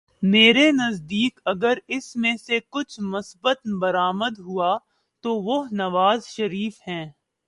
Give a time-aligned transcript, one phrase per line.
[0.23, 4.77] میرے نزدیک اگر اس میں سے کچھ مثبت برآمد ہوا
[5.23, 7.05] تو وہ نواز شریف ہیں۔